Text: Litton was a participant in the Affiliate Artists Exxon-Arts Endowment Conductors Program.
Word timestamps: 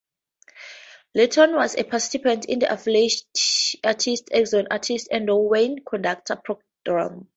Litton 1.13 1.53
was 1.53 1.75
a 1.75 1.83
participant 1.83 2.45
in 2.45 2.57
the 2.57 2.73
Affiliate 2.73 3.21
Artists 3.83 4.29
Exxon-Arts 4.33 5.07
Endowment 5.11 5.85
Conductors 5.85 6.37
Program. 6.43 7.29